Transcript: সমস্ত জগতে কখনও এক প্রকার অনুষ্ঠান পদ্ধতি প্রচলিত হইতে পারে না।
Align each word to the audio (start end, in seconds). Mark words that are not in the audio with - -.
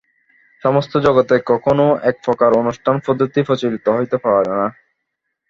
সমস্ত 0.63 0.93
জগতে 1.05 1.35
কখনও 1.51 1.87
এক 2.09 2.15
প্রকার 2.25 2.49
অনুষ্ঠান 2.53 2.95
পদ্ধতি 3.05 3.39
প্রচলিত 3.43 3.85
হইতে 3.89 4.17
পারে 4.23 4.43
না। 4.51 4.67